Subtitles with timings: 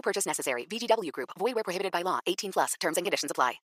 [0.00, 0.66] No purchase necessary.
[0.70, 1.30] VGW Group.
[1.38, 2.20] Void where prohibited by law.
[2.26, 2.74] 18 plus.
[2.80, 3.60] Terms and conditions apply.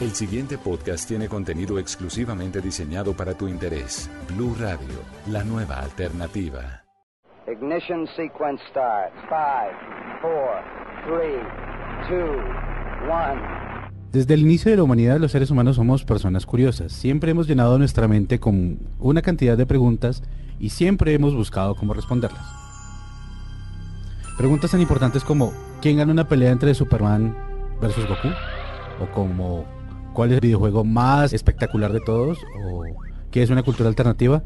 [0.00, 4.10] El siguiente podcast tiene contenido exclusivamente diseñado para tu interés.
[4.28, 6.82] Blue Radio, la nueva alternativa.
[7.46, 9.14] Ignition sequence starts.
[9.28, 9.72] Five,
[10.20, 10.64] four,
[11.06, 11.38] three,
[12.08, 12.32] two,
[13.08, 13.40] one.
[14.10, 16.92] Desde el inicio de la humanidad los seres humanos somos personas curiosas.
[16.92, 20.22] Siempre hemos llenado nuestra mente con una cantidad de preguntas
[20.58, 22.61] y siempre hemos buscado cómo responderlas.
[24.42, 27.32] Preguntas tan importantes como ¿quién gana una pelea entre Superman
[27.80, 28.26] versus Goku?
[29.00, 29.64] O como
[30.14, 32.38] ¿cuál es el videojuego más espectacular de todos?
[32.66, 32.82] O
[33.30, 34.42] ¿qué es una cultura alternativa?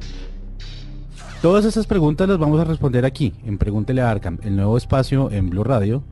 [1.41, 5.31] Todas esas preguntas las vamos a responder aquí, en Pregúntele a Arkham, el nuevo espacio
[5.31, 6.03] en Blue Radio,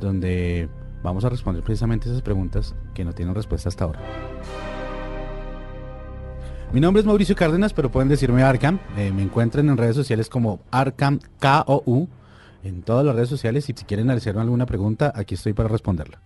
[0.00, 0.68] donde
[1.02, 4.00] Vamos a responder precisamente esas preguntas que no tienen respuesta hasta ahora.
[6.74, 8.80] Mi nombre es Mauricio Cárdenas, pero pueden decirme Arkham.
[8.98, 12.06] Eh, me encuentran en redes sociales como Arkham KOU
[12.62, 16.20] en todas las redes sociales y si quieren hacerme alguna pregunta, aquí estoy para responderla.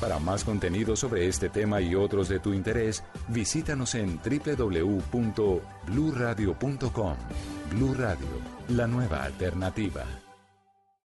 [0.00, 7.14] Para más contenido sobre este tema y otros de tu interés, visítanos en www.bluradio.com.
[7.70, 8.28] Blu Radio,
[8.68, 10.04] la nueva alternativa.